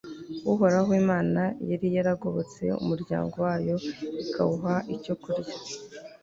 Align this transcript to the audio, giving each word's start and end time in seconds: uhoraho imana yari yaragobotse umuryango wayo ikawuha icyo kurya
uhoraho 0.51 0.91
imana 1.01 1.41
yari 1.69 1.87
yaragobotse 1.95 2.63
umuryango 2.81 3.35
wayo 3.45 3.75
ikawuha 4.23 4.75
icyo 4.95 5.13
kurya 5.21 5.55